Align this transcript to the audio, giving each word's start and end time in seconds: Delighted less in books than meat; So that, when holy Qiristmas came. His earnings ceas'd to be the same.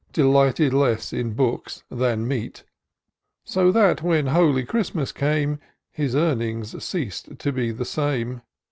Delighted 0.13 0.73
less 0.73 1.13
in 1.13 1.33
books 1.35 1.83
than 1.91 2.27
meat; 2.27 2.63
So 3.43 3.71
that, 3.71 4.01
when 4.01 4.25
holy 4.25 4.65
Qiristmas 4.65 5.13
came. 5.13 5.59
His 5.91 6.15
earnings 6.15 6.73
ceas'd 6.83 7.37
to 7.37 7.51
be 7.51 7.69
the 7.71 7.85
same. 7.85 8.41